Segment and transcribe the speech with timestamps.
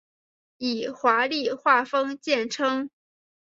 [0.57, 2.89] 以华丽画风见称。